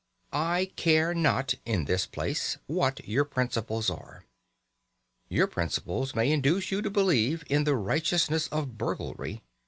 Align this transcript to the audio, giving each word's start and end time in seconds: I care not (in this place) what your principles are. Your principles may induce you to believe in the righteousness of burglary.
I 0.33 0.71
care 0.77 1.13
not 1.13 1.53
(in 1.63 1.85
this 1.85 2.07
place) 2.07 2.57
what 2.65 3.07
your 3.07 3.23
principles 3.23 3.87
are. 3.91 4.25
Your 5.29 5.45
principles 5.45 6.15
may 6.15 6.31
induce 6.31 6.71
you 6.71 6.81
to 6.81 6.89
believe 6.89 7.43
in 7.47 7.65
the 7.65 7.75
righteousness 7.75 8.47
of 8.47 8.79
burglary. 8.79 9.43